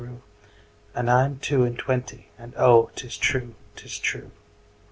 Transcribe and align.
'And 0.95 1.11
I 1.11 1.25
am 1.25 1.37
two 1.37 1.63
and 1.63 1.77
twenty, 1.77 2.31
And 2.35 2.55
oh, 2.57 2.89
'tis 2.95 3.15
true, 3.17 3.53
'tis 3.75 3.99
true. 3.99 4.31